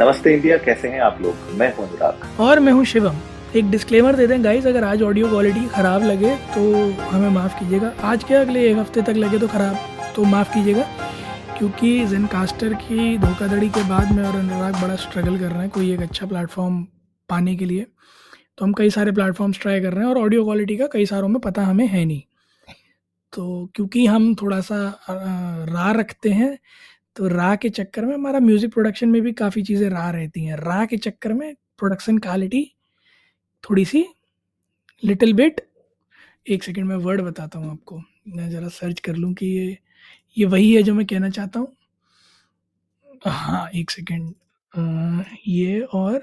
नमस्ते 0.00 0.32
इंडिया, 0.34 0.56
कैसे 0.56 0.88
हैं 0.88 1.00
आप 1.00 1.18
लोग? 1.22 1.34
मैं 1.58 1.66
हूँ 1.76 1.86
अनुराग। 1.86 2.40
और 2.40 2.60
मैं 2.60 2.72
हूँ 2.72 2.84
शिवम। 2.84 3.16
एक 3.56 3.70
डिस्क्लेमर 3.70 4.16
दे 4.16 4.26
दें 4.26 4.44
गाइस 4.44 4.66
अगर 4.66 4.84
आज 4.84 5.02
ऑडियो 5.02 5.28
क्वालिटी 5.28 5.66
ख़राब 5.68 6.02
लगे 6.02 6.34
तो 6.54 6.62
हमें 7.00 7.28
माफ़ 7.30 7.58
कीजिएगा। 7.58 7.92
आज 8.02 8.24
के 8.24 8.34
अगले 8.34 8.62
एक 8.70 8.76
हफ़्ते 8.76 9.02
तक 9.02 9.16
लगे 9.16 9.38
तो 9.38 9.48
ख़राब 9.48 9.76
तो 10.16 10.24
माफ़ 10.24 10.54
कीजिएगा। 10.54 10.86
क्योंकि 11.58 12.06
जेनकास्टर 12.06 12.74
की 12.74 13.18
धोखाधड़ी 13.18 13.68
के 13.68 13.82
बाद 13.88 14.12
में 14.12 14.22
और 14.24 14.36
अनुराग 14.36 14.80
बड़ा 14.82 14.96
स्ट्रगल 14.96 15.38
कर 15.38 15.46
रहे 15.46 15.60
हैं 15.60 15.70
कोई 15.70 15.92
एक 15.92 16.00
अच्छा 16.02 16.26
प्लेटफॉर्म 16.26 16.82
पाने 17.28 17.56
के 17.56 17.64
लिए। 17.64 17.86
तो 18.58 18.64
हम 18.64 18.72
कई 18.72 18.90
सारे 18.90 19.12
प्लेटफॉर्म्स 19.12 19.60
ट्राई 19.60 19.80
कर 19.80 19.92
रहे 19.92 20.04
हैं 20.04 20.10
और 20.10 20.18
ऑडियो 20.18 20.44
क्वालिटी 20.44 20.76
का 20.76 20.86
कई 20.92 21.06
सारों 21.06 21.28
में 21.28 21.40
पता 21.40 21.62
हमें 21.62 21.86
है 21.86 22.04
नहीं। 22.04 22.22
तो 23.32 23.70
क्योंकि 23.74 24.06
हम 24.06 24.34
थोड़ा 24.34 24.60
सा 24.60 24.76
रा 25.10 25.90
रखते 25.92 26.30
हैं 26.30 26.56
तो 27.16 27.26
रा 27.28 27.54
के 27.62 27.68
चक्कर 27.70 28.04
में 28.04 28.14
हमारा 28.14 28.38
म्यूज़िक 28.40 28.72
प्रोडक्शन 28.72 29.08
में 29.08 29.20
भी 29.22 29.32
काफ़ी 29.40 29.62
चीज़ें 29.62 29.88
रा 29.90 30.08
रहती 30.10 30.44
हैं। 30.44 30.56
रा 30.58 30.84
के 30.86 30.96
चक्कर 30.98 31.32
में 31.32 31.54
प्रोडक्शन 31.78 32.18
क्वालिटी 32.18 32.64
थोड़ी 33.64 33.84
सी 33.84 34.04
लिटिल 35.02 35.32
बिट 35.34 35.60
एक 36.46 36.64
सेकंड 36.64 36.86
में 36.86 36.96
वर्ड 36.98 37.22
बताता 37.22 37.58
हूँ 37.58 37.70
आपको। 37.72 38.00
मैं 38.28 38.50
ज़रा 38.50 38.68
सर्च 38.70 39.00
कर 39.00 39.16
लूँ 39.16 39.32
कि 39.34 39.46
ये 39.48 39.78
ये 40.36 40.46
वही 40.46 40.72
है 40.74 40.82
जो 40.82 40.94
मैं 40.94 41.06
कहना 41.06 41.30
चाहता 41.30 41.60
हूँ। 41.60 41.72
हाँ 43.26 43.68
एक 43.76 43.90
सेकंड 43.90 44.34
ये 45.48 45.80
और 45.94 46.20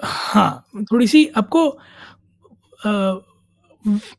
हाँ 0.00 0.64
थोड़ी 0.92 1.06
सी 1.06 1.26
आपको 1.36 1.68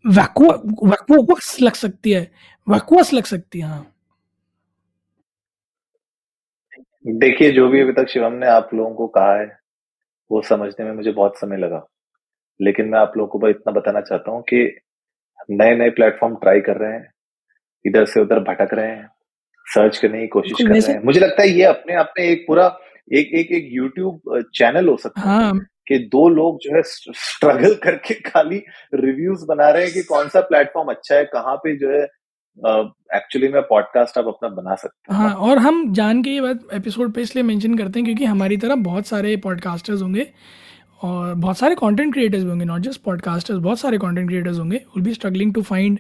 वैक्वस 0.10 1.56
लग 1.62 1.74
सकती 1.76 2.12
है। 2.12 2.22
वैक्वस 2.68 3.14
लग 3.14 3.26
सकती 3.26 3.60
है 3.60 3.68
हाँ। 3.68 3.86
देखिए 7.06 7.52
जो 7.52 7.68
भी 7.70 7.82
अभी 7.82 7.92
तक 7.94 8.08
शिवम 8.10 8.34
ने 8.34 8.48
आप 8.48 8.70
लोगों 8.74 8.94
को 8.96 9.08
कहा 9.08 9.36
है 9.36 9.46
वो 10.32 10.42
समझने 10.42 10.86
में 10.86 10.92
मुझे 10.92 11.12
बहुत 11.12 11.38
समय 11.38 11.58
लगा 11.58 11.86
लेकिन 12.60 12.88
मैं 12.90 13.00
आप 13.00 13.14
लोगों 13.18 13.40
को 13.40 13.50
इतना 13.50 13.72
बताना 13.72 14.02
चाहता 14.02 14.32
हूँ 14.32 14.42
कि 14.44 14.64
नए 15.52 15.76
नए 15.76 15.90
प्लेटफॉर्म 15.90 16.36
ट्राई 16.36 16.62
कर 16.62 16.78
रहे 16.78 16.94
हैं 16.94 17.12
इधर 17.86 18.06
से 18.06 18.22
उधर 18.22 18.40
भटक 18.40 18.74
रहे 18.74 18.88
हैं 18.88 19.08
सर्च 19.68 19.98
करने 19.98 20.22
की 20.22 20.28
कोशिश 20.28 20.54
कर 20.58 20.70
रहे 20.70 20.94
हैं 20.94 21.04
मुझे 21.04 21.20
लगता 21.20 21.42
है 21.44 21.50
ये 21.50 21.64
अपने 21.64 21.96
आप 21.96 22.14
में 22.20 22.26
एक 22.26 22.44
पूरा 22.48 22.68
एक 23.14 23.34
एक 23.34 23.52
एक 23.52 23.68
यूट्यूब 23.72 24.42
चैनल 24.56 24.88
हो 24.88 24.98
सकता 24.98 25.22
हाँ. 25.22 25.54
है 25.54 25.60
कि 25.88 25.98
दो 26.08 26.28
लोग 26.30 26.58
जो 26.62 26.76
है 26.76 26.82
स्ट्रगल 26.84 27.74
करके 27.84 28.14
खाली 28.22 28.64
रिव्यूज़ 28.94 29.46
बना 29.46 29.70
रहे 29.70 29.84
हैं 29.84 29.94
कि 29.94 30.04
कौन 30.04 30.30
सा 30.30 30.42
प्लेटफॉर्म 30.42 30.90
अच्छा 30.90 31.16
है 31.16 31.26
कहाँ 31.26 31.56
पे 31.56 31.76
जो 31.76 31.92
है 31.92 32.06
एक्चुअली 32.58 33.48
में 33.48 33.62
पॉडकास्ट 33.62 34.18
आप 34.18 34.28
अपना 34.28 34.50
बना 34.50 34.76
सकते 34.76 35.14
हैं। 35.14 35.20
हाँ 35.22 35.34
और 35.34 35.58
हम 35.58 35.94
जान 35.94 36.24
के 36.24 36.30
ये 36.30 36.42
बात 36.42 36.60
एपिसोड 36.74 37.14
पे 37.14 37.22
इसलिए 37.22 37.44
मेंशन 37.44 37.78
करते 37.78 38.00
हैं 38.00 38.06
क्योंकि 38.06 38.26
हमारी 38.26 38.58
तरह 38.58 38.76
बहुत 38.76 39.06
सारे 39.06 39.38
पॉडकास्टर्स 39.38 40.02
होंगे 40.02 40.34
और 41.02 41.34
बहुत 41.34 41.58
सारे 41.58 41.76
कंटेंट 41.76 42.14
क्रिएटर्स 42.14 42.44
भी 42.44 42.50
होंगे 42.50 42.66
नॉट 42.66 42.82
जस्ट 42.82 43.02
पॉडकास्टर्स 43.04 43.60
बहुत 43.60 43.80
सारे 43.80 43.98
कंटेंट 43.98 44.28
क्रिएटर्स 44.28 44.60
होंगे 44.60 44.78
will 44.78 45.04
be 45.04 45.14
struggling 45.14 45.54
to 45.54 45.62
find 45.62 46.00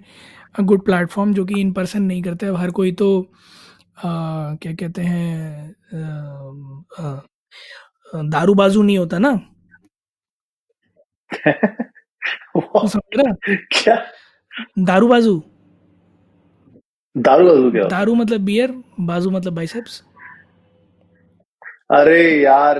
a 0.59 0.61
good 0.61 0.85
platform 0.85 1.33
जो 1.33 1.45
कि 1.45 1.61
इन 1.61 1.71
पर्सन 1.71 2.01
नहीं 2.01 2.21
करते। 2.23 2.45
हर 2.45 2.71
कोई 2.71 2.91
तो 2.91 3.31
आ, 3.97 4.09
क्या 4.55 4.73
कहते 4.73 5.01
हैं 5.01 5.75
दारू 8.15 8.53
बाजू 8.53 8.81
नहीं 8.83 8.97
होता 8.97 9.17
ना? 9.19 9.39
समझ 12.87 13.19
रहा 13.19 13.55
क्या? 13.55 14.05
दारू 14.79 15.07
बाजू 15.07 15.43
दारू 17.16 17.47
बाजू 17.47 17.71
क्या 17.71 17.83
दारू 17.88 18.13
मतलब 18.16 18.41
बियर 18.45 18.71
बाजू 19.02 19.30
मतलब 19.31 19.53
बाइसेप्स 19.55 20.02
अरे 21.97 22.22
यार 22.44 22.80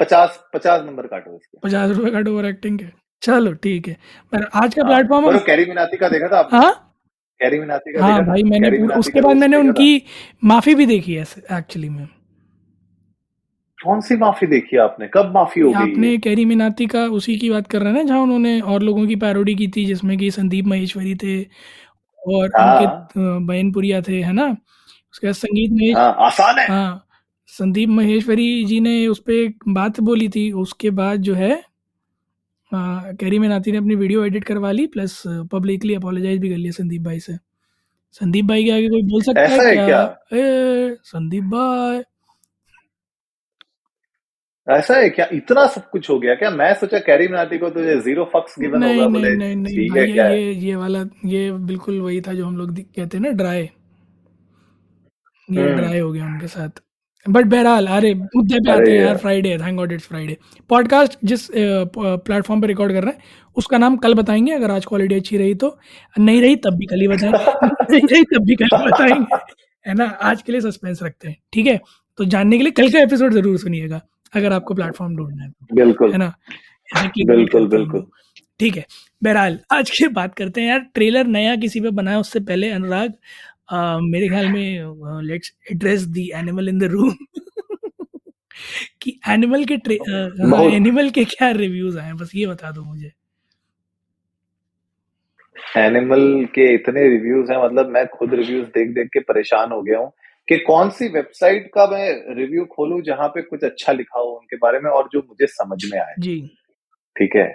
पचास 0.00 0.38
पचास 0.54 0.82
नंबर 0.86 1.06
काटो 1.06 1.34
इसके। 1.36 1.58
पचास 1.62 1.90
रुपए 1.96 2.10
काटो 2.10 2.32
ओवर 2.32 2.44
एक्टिंग 2.46 2.78
के। 2.78 2.84
चलो 3.22 3.52
ठीक 3.62 3.88
है। 3.88 3.94
पर 4.32 4.44
आज 4.54 4.74
का 4.74 4.82
प्लेटफॉर्म 4.84 5.28
हाँ, 5.30 5.38
कैरी 5.46 5.64
मिनाती 5.64 5.96
का 5.96 6.08
देखा 6.08 6.28
था 6.32 6.38
आपने? 6.38 6.58
हाँ? 6.58 6.72
कैरी 7.40 7.58
मिनाती 7.60 7.92
का 7.92 8.04
हाँ 8.06 8.24
भाई 8.26 8.42
मैंने 8.42 8.78
उसके 8.98 9.20
बाद 9.20 9.36
मैंने 9.36 9.56
उनकी 9.56 10.02
माफ़ी 10.44 10.74
भी 10.74 10.86
देखी 10.86 11.14
है 11.14 11.22
एक्चुअली 11.58 11.88
में। 11.88 12.06
कौन 13.78 14.00
सी 14.00 14.16
माफ़ी 14.16 14.46
देखी 14.46 14.76
आपने? 14.76 15.08
कब 15.14 15.32
माफ़ी 15.34 15.62
हो 15.62 15.70
गई? 15.70 15.90
आपने 15.90 16.16
कैरी 16.18 16.44
मिनाती 16.44 16.86
का 16.86 17.04
उसी 17.18 17.36
की 17.38 17.50
बात 17.50 17.66
कर 17.70 17.80
रहे 17.82 17.92
हैं 17.92 17.96
ना 17.96 18.02
जहाँ 18.08 18.20
उन्होंने 18.22 18.60
और 18.60 18.82
लोगों 18.82 19.06
की 19.06 19.16
पैरोडी 19.26 19.54
की 19.54 19.68
थी 19.76 19.84
जिसमें 19.86 20.16
कि 20.18 20.30
संदीप 20.30 20.66
महेश्वरी 20.66 21.14
थे 21.14 21.42
और 22.26 22.44
उनके 22.44 22.58
अंकित 22.62 23.18
बहनपुरिया 23.46 24.00
थे 24.02 24.20
है 24.22 24.32
ना? 24.32 24.46
उसके 25.12 25.26
बाद 25.26 25.34
संगीत 25.34 25.72
महेश 25.72 25.96
हाँ, 25.96 26.14
आसान 26.26 26.58
है। 26.58 26.66
हाँ 26.68 27.00
संदीप 27.48 27.88
महेश्वरी 27.88 28.64
जी 28.64 28.78
ने 28.80 29.06
उस 29.06 29.18
पर 29.20 29.32
एक 29.32 29.64
बात 29.68 30.00
बोली 30.00 30.28
थी 30.28 30.50
उसके 30.62 30.90
बाद 30.90 31.20
जो 31.22 31.34
है 31.34 31.54
कैरी 32.72 33.38
मेनाती 33.38 33.72
ने 33.72 33.78
अपनी 33.78 33.94
वीडियो 33.94 34.24
एडिट 34.24 34.44
करवा 34.44 34.70
ली 34.72 34.86
प्लस 34.86 35.22
पब्लिकली 35.52 35.94
अपोलोजाइज 35.94 36.40
भी 36.40 36.48
कर 36.50 36.56
लिया 36.56 36.72
संदीप 36.72 37.02
भाई 37.02 37.20
से। 37.20 37.36
संदीप 38.14 38.44
भाई 38.44 38.64
के 38.64 38.70
आगे 38.70 38.88
कोई 38.88 39.02
बोल 39.02 39.22
सकता 39.22 39.40
है 39.42 39.74
क्या, 39.74 39.86
क्या? 39.86 40.02
ए, 40.34 40.96
संदीप 41.04 41.44
भाई। 41.44 42.02
ऐसा 44.68 44.96
है 44.96 45.08
क्या? 45.10 45.26
इतना 45.32 45.66
सब 45.66 45.88
कुछ 45.90 46.08
हो 46.10 46.18
गया 46.18 46.34
क्या? 46.34 46.50
मैं 46.50 46.72
सोचा 46.74 46.98
कैरी 47.06 47.26
मिनाती 47.28 47.58
को 47.58 47.68
तुझे 47.70 47.96
ज़ीरो 48.00 48.24
फक्स 48.34 48.54
गिवन 48.60 48.78
नहीं, 48.78 48.94
होगा 48.94 49.08
बोले 49.08 49.34
नहीं 49.36 49.56
नहीं 49.56 49.76
ठीक 49.76 49.96
है 49.96 50.06
क्या? 50.12 50.28
ये 50.28 50.52
ये 50.52 50.74
वाला 50.76 51.04
ये 51.26 51.50
बिल्कुल 51.66 52.00
वही 52.00 52.20
था 52.20 52.32
जो 52.34 52.46
हम 52.46 52.56
लोग 52.56 52.78
कहते 52.78 53.16
हैं 53.16 53.24
ना 53.24 53.30
ड्राई 53.32 53.60
ये 55.48 55.66
ड्राई 55.66 55.86
हम्म। 55.88 56.04
हो 56.04 56.12
गया 56.12 56.24
उनके 56.26 56.46
साथ। 56.46 56.80
बट 57.26 57.44
बहरहाल 57.46 57.86
अरे 57.86 58.12
मुद्दे 58.14 58.58
पे 58.60 58.70
आते 58.70 58.90
हैं 58.90 59.00
यार 59.00 59.16
Friday 59.16 59.56
thank 59.58 59.76
God 59.78 59.92
it's 59.92 60.06
Friday 60.06 60.36
podcast 60.70 61.18
जिस 61.24 61.46
प्लेटफॉर्म 61.54 62.60
पे 62.60 62.66
रिकॉर्ड 62.66 62.92
कर 62.92 63.04
रहे 63.04 63.12
हैं 63.12 63.52
उसका 63.56 63.78
नाम 63.78 63.96
कल 63.96 64.14
बताएँगे 64.14 64.52
अगर 64.52 64.70
आज 64.70 64.86
क्वालिटी 64.86 65.14
अच्छी 65.14 65.36
रही 65.38 65.54
तो। 65.54 65.78
नहीं 66.18 66.40
रही 66.42 66.56
तब 66.56 66.76
भी 66.78 66.86
कल 66.86 67.00
ही 67.00 67.08
बताएँगे। 67.08 67.66
नहीं 67.90 68.08
रही 68.12 68.22
तब 68.34 68.44
भी 68.46 68.54
कल 68.54 68.76
ही 68.76 68.86
बताएँगे। 68.86 69.36
है 69.86 69.94
ना? 69.94 70.04
आज 70.04 70.42
के 70.42 70.52
लिए 70.52 70.60
सस्पेंस 70.60 71.02
रखते 71.02 71.28
हैं 71.28 71.36
ठीक 71.52 71.66
है? 71.66 71.80
तो 72.18 72.24
जानने 72.24 72.56
के 72.58 72.64
लिए 72.64 72.72
कल 72.72 72.90
का 72.90 73.00
एपिसोड 73.00 73.32
ज़रूर 73.32 73.56
सुनिएगा। 73.58 74.00
अगर 74.34 74.52
आपको 74.52 74.74
प्लेटफॉर्म 74.74 75.16
ढूंढना 75.16 75.44
है 75.44 75.50
तो 75.50 75.74
बिल्कुल। 75.76 76.12
है 76.12 76.18
ना? 76.18 76.32
बिल्कुल 76.88 77.66
बिल्कुल। 77.68 78.06
ठीक 78.60 78.76
है 78.76 78.84
बहरहाल 79.22 79.58
आज 79.72 79.90
की 79.90 80.08
बात 80.16 80.34
करते 80.34 80.60
हैं 80.60 80.68
यार 80.68 80.80
ट्रेलर 80.94 81.26
नया 81.28 81.54
किसी 81.58 81.80
पे 81.80 81.90
बनाया 81.92 82.18
उससे 82.20 82.40
पहले 82.42 82.70
अनुराग 82.72 83.12
मेरे 84.04 84.28
ख्याल 84.28 84.48
में 84.48 85.20
let's 85.24 85.52
address 85.72 86.06
the 86.08 86.28
animal 86.36 86.68
in 86.68 86.78
the 86.78 86.84
room 86.92 87.14
कि 89.02 89.18
एनिमल 89.28 89.64
के 89.64 89.74
एनिमल 90.76 91.10
के 91.10 91.24
क्या 91.26 91.50
रिव्यूज़ 91.52 91.98
आए 91.98 92.12
बस 92.14 92.30
ये 92.34 92.46
बता 92.46 92.70
दो 92.70 92.82
मुझे। 92.84 93.10
एनिमल 95.78 96.22
के 96.54 96.72
इतने 96.74 97.08
रिव्यूज़ 97.08 97.50
हैं 97.52 97.62
मतलब 97.64 97.88
मैं 97.90 98.06
खुद 98.08 98.34
रिव्यूज़ 98.34 98.66
देख 98.74 98.94
देख 98.94 99.08
के 99.12 99.20
परेशान 99.22 99.72
हो 99.72 99.80
गया 99.82 99.98
हूँ। 99.98 100.12
कि 100.48 100.58
कौन 100.58 100.90
सी 100.90 101.08
वेबसाइट 101.08 101.70
का 101.74 101.86
मैं 101.86 102.34
रिव्यू 102.36 102.64
खोलूं 102.64 103.02
जहाँ 103.02 103.28
पे 103.28 103.42
कुछ 103.42 103.64
अच्छा 103.64 103.92
लिखा 103.92 104.20
हो 104.20 104.26
उनके 104.26 104.56
बारे 104.56 104.78
में 104.78 104.90
और 104.90 105.08
जो 105.12 105.20
मुझे 105.20 105.46
समझ 105.46 105.78
में 105.92 106.00
आए। 106.00 106.14
जी। 106.18 106.40
ठीक 107.16 107.36
है? 107.36 107.54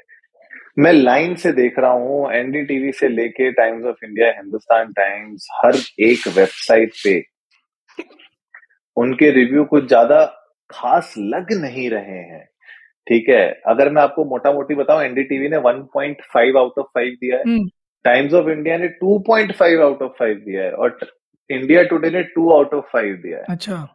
मैं 0.79 0.93
लाइन 0.93 1.35
से 1.35 1.51
देख 1.51 1.79
रहा 1.79 1.91
हूँ 1.91 2.31
एनडीटीवी 2.33 2.91
से 2.91 3.07
लेके 3.07 3.51
Times 3.51 3.85
of 3.85 4.05
India 4.05 4.31
Hindustan 4.31 4.91
Times 4.93 5.47
हर 5.65 5.75
एक 5.99 6.27
वेबसाइट 6.27 6.93
पे 7.03 7.23
उनके 8.97 9.31
रिव्यू 9.31 9.63
कुछ 9.65 9.87
ज़्यादा 9.87 10.25
खास 10.69 11.13
लग 11.17 11.53
नहीं 11.53 11.89
रहे 11.89 12.19
हैं। 12.19 12.45
ठीक 13.07 13.29
है? 13.29 13.61
अगर 13.67 13.89
मैं 13.89 14.01
आपको 14.01 14.25
मोटा 14.25 14.51
मोटी 14.53 14.75
बताऊँ 14.75 15.03
एनडीटीवी 15.03 15.49
ने 15.49 15.57
1.5 15.57 16.57
आउट 16.57 16.79
ऑफ़ 16.79 16.87
5 16.95 17.13
दिया 17.21 17.37
है। 17.37 17.43
टाइम्स 18.05 18.33
ऑफ़ 18.33 18.49
इंडिया 18.49 18.77
ने 18.77 18.87
2.5 19.03 19.81
आउट 19.81 20.01
ऑफ़ 20.01 20.11
5 20.19 20.37
दिया 20.37 20.63
है 20.63 20.71
और 20.71 20.97
इंडिया 21.49 21.83
टुडे 21.83 22.09
ने 22.09 22.21
टू 22.35 22.49
आउट 22.51 22.73
ऑफ़ 22.73 22.85
फाइव 22.93 23.15
दिया 23.23 23.37
है। 23.37 23.45
अच्छा। 23.49 23.87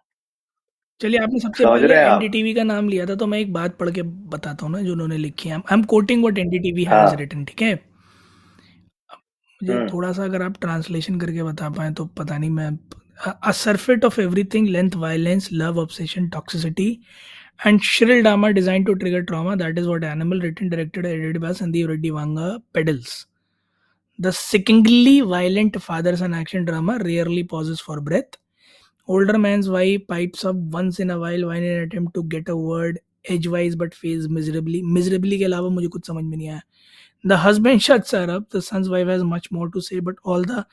चलिए 1.01 1.21
आपने 1.21 1.39
सबसे 1.41 1.65
पहले 1.65 1.95
एनडीटीवी 1.95 2.55
का 2.55 2.63
नाम 2.65 2.89
लिया 2.89 3.07
था 3.07 3.15
तो 3.15 3.27
मैं 3.27 3.39
एक 3.39 3.53
बात 3.53 3.77
पढ़ 3.79 3.91
के 3.91 4.03
बताता 4.35 4.67
हूँ 4.67 4.73
ना 4.73 4.83
जो 4.83 4.93
उन्होंने 4.93 5.17
लिखी 5.19 5.49
है। 5.49 5.57
I 5.57 5.75
am 5.75 5.83
quoting 5.93 6.23
what 6.23 6.39
NDTV 6.39 6.85
has 6.85 7.15
written 7.17 7.45
ठीक 7.45 7.63
है? 7.63 7.75
मुझे 9.61 9.73
हम्म। 9.73 9.89
थोड़ा 9.93 10.13
सा 10.13 10.25
अगर 10.25 10.43
आप 10.43 10.61
ट्रांसलेशन 10.61 11.19
करके 11.21 11.43
बता 11.43 11.69
पाए 11.71 11.93
तो 11.93 12.05
पता 12.19 12.39
नहीं 12.39 12.51
मैं 12.51 12.71
a 13.43 13.51
surfeit 13.53 14.05
of 14.05 14.21
everything 14.21 14.69
length 14.69 14.97
violence 14.97 15.49
love 15.53 15.79
obsession 15.81 16.29
toxicity 16.29 16.91
and 17.61 17.83
shrill 17.87 18.21
drama 18.23 18.49
designed 18.53 18.87
to 18.87 18.95
trigger 19.01 19.19
trauma 19.27 19.53
that 19.59 19.77
is 19.81 19.85
what 19.89 20.05
animal 20.05 20.41
written 20.41 20.71
directed 20.71 21.07
edited 21.07 21.37
by 21.43 21.51
sandeep 21.59 21.91
reddy 21.91 22.11
vanga 22.15 22.47
pedals 22.77 23.13
The 24.18 24.34
sickeningly 24.34 25.22
violent 25.22 25.82
father 25.82 26.16
son 26.18 26.34
action 26.34 26.66
drama 26.66 27.00
rarely 27.04 27.44
pauses 27.44 27.80
for 27.80 28.02
breath. 28.02 28.36
Older 29.08 29.38
man's 29.38 29.70
wife 29.70 30.06
pipes 30.08 30.44
up 30.46 30.56
once 30.56 31.00
in 31.00 31.10
a 31.10 31.18
while 31.18 31.46
while 31.46 31.58
in 31.58 31.64
an 31.64 31.84
attempt 31.84 32.14
to 32.16 32.24
get 32.24 32.50
a 32.50 32.56
word 32.56 33.00
edgewise 33.26 33.76
but 33.76 33.94
fails 33.94 34.28
miserably. 34.28 34.82
Miserably 34.82 35.38
के 35.38 35.46
अलावा 35.46 35.70
मुझे 35.70 35.88
कुछ 35.88 36.06
समझ 36.06 36.24
में 36.24 36.38
नहीं 36.38 36.50
आया. 36.50 36.62
The 37.24 37.38
husband 37.38 37.82
shuts 37.82 38.12
her 38.12 38.30
up. 38.30 38.50
The 38.50 38.62
son's 38.62 38.90
wife 38.90 39.08
has 39.08 39.24
much 39.24 39.52
more 39.52 39.70
to 39.70 39.82
say, 39.82 40.00
but 40.00 40.16
all 40.24 40.42
the 40.42 40.66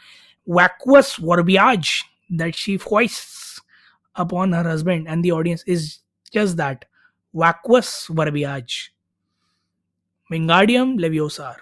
vacuous 0.47 1.17
verbiage 1.17 2.05
that 2.31 2.55
she 2.55 2.77
foists 2.77 3.61
upon 4.15 4.53
her 4.53 4.63
husband 4.63 5.09
and 5.09 5.25
the 5.25 5.33
audience 5.33 5.63
is 5.67 6.01
just 6.33 6.57
that 6.57 6.85
vacuous 7.35 8.07
verbiage. 8.09 8.93
Wingardium 10.31 10.99
Leviosa. 10.99 11.57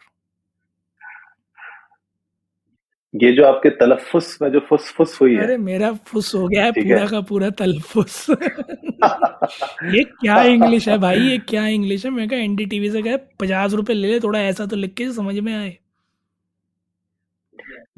ये 3.15 3.31
जो 3.31 3.45
आपके 3.45 3.69
तलफ़ुस 3.69 4.37
में 4.41 4.49
जो 4.51 4.59
फुस 4.59 4.91
फुस 4.91 5.21
हुई 5.21 5.35
है। 5.35 5.43
अरे 5.43 5.57
मेरा 5.57 5.91
फुस 5.93 6.35
हो 6.35 6.47
गया 6.47 6.65
है 6.65 6.71
पूरा 6.71 6.99
है। 6.99 7.07
का 7.07 7.21
पूरा 7.21 7.49
तलफुस। 7.49 8.25
ये 9.95 10.03
क्या 10.03 10.43
इंग्लिश 10.43 10.87
है 10.89 10.97
भाई? 10.97 11.19
ये 11.19 11.37
क्या 11.37 11.67
इंग्लिश 11.67 12.05
है? 12.05 12.11
मैं 12.11 12.27
कहा 12.29 12.39
एनडीटीवी 12.39 12.89
से 12.89 13.01
कहे 13.01 13.17
पचास 13.17 13.73
रुपए 13.73 13.93
ले 13.93 14.07
ले 14.07 14.19
थोड़ा 14.19 14.41
ऐसा 14.41 14.65
तो 14.65 14.75
लिख 14.75 14.93
के 14.93 15.11
समझ 15.11 15.39
में 15.39 15.53
आए। 15.55 15.77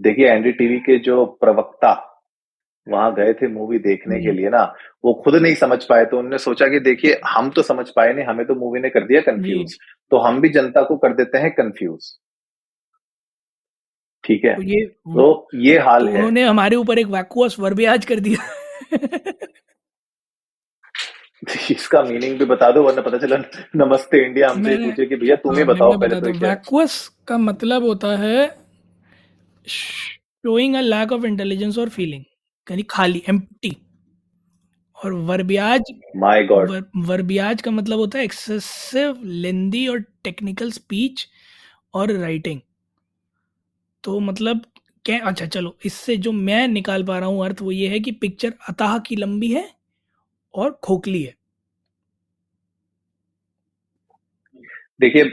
देखिए 0.01 0.29
एनडीटीवी 0.29 0.79
के 0.79 0.97
जो 0.99 1.25
प्रवक्ता 1.25 2.07
वहाँ 2.87 3.13
गए 3.13 3.33
थे 3.33 3.47
मूवी 3.47 3.79
देखने 3.79 4.19
के 4.19 4.27
हम्म। 4.27 4.37
लिए 4.37 4.49
ना 4.49 4.75
वो 5.05 5.13
खुद 5.13 5.35
नहीं 5.35 5.55
समझ 5.55 5.83
पाए 5.83 6.05
तो 6.05 6.17
उन्होंने 6.17 6.37
सोचा 6.37 6.67
कि 6.67 6.79
देखिए 6.79 7.19
हम 7.27 7.49
तो 7.49 7.61
समझ 7.61 7.89
पाए 7.89 8.13
नहीं 8.13 8.25
हमें 8.25 8.45
तो 8.45 8.55
मूवी 8.55 8.79
ने 8.79 8.89
कर 8.89 9.05
दिया 9.05 9.21
कंफ्यूज 9.21 9.77
तो 10.11 10.17
हम 10.17 10.41
भी 10.41 10.49
जनता 10.49 10.81
को 10.81 10.97
कर 10.97 11.13
देते 11.13 11.37
हैं 11.37 11.51
कंफ्यूज 11.51 12.17
ठीक 14.23 14.43
है? 14.45 14.55
तो 14.55 14.61
ये 14.61 14.85
तो 14.85 15.47
ये 15.55 15.77
हाल 15.79 16.05
तो 16.05 16.11
है। 16.11 16.17
उन्होंने 16.17 16.43
हमारे 16.43 16.75
ऊपर 16.75 16.99
एक 16.99 17.07
वैक्यूअस 17.07 17.59
वर्बियाज 17.59 18.05
कर 18.05 18.19
दिया। 18.19 18.49
इसका 21.71 22.01
मीनिंग 22.03 22.37
भी 22.39 22.45
बता 22.45 22.69
दो 22.71 22.83
वरना 22.83 23.01
पता 23.01 23.17
चला 23.17 23.37
नमस्ते 23.75 24.25
इंडिया 24.25 24.49
हमसे 24.49 24.75
पूछे 24.77 25.05
कि 25.05 25.15
भैया 25.15 25.35
तुम 25.35 25.55
ही 25.57 25.63
बताओ 25.63 25.97
पहले 25.99 26.19
तो 26.21 26.31
क्या? 26.31 26.49
वैक्यूअस 26.49 27.07
का 27.27 27.37
मतलब 27.37 27.83
होता 27.83 28.15
है 28.17 28.47
showing 29.67 30.75
a 30.75 30.81
lack 30.81 31.11
of 31.11 31.25
intelligence 31.25 31.77
और 31.77 31.89
फीलिंग 31.89 32.23
यानी 32.67 32.83
खाली 32.89 33.23
एम्प्टी 33.29 33.75
और 34.97 35.13
वर्बियाज 35.13 35.81
माय 36.15 36.43
गॉड 36.43 36.69
वर, 36.71 36.83
वर्बियाज 36.97 37.61
का 37.61 37.71
मतलब 37.71 37.99
होता 37.99 38.17
है 38.19 38.25
एक्सेसिव 38.25 39.21
लेंदी 39.23 39.87
और 39.87 39.99
टेक्निकल 40.23 40.71
स्पीच 40.71 41.27
और 41.93 42.11
राइटिंग 42.11 42.59
तो 44.03 44.19
मतलब 44.19 44.61
क्या 45.05 45.19
अच्छा 45.25 45.45
चलो 45.45 45.75
इससे 45.85 46.15
जो 46.17 46.31
मैं 46.31 46.67
निकाल 46.67 47.03
पा 47.03 47.17
रहा 47.19 47.29
हूँ 47.29 47.45
अर्थ 47.45 47.61
वो 47.61 47.71
ये 47.71 47.87
है 47.87 47.99
कि 47.99 48.11
पिक्चर 48.21 48.53
अतः 48.69 48.97
की 48.99 49.15
लंबी 49.15 49.51
है 49.53 49.69
और 50.53 50.79
खोखली 50.83 51.21
है। 51.23 51.33
देखिए 55.01 55.29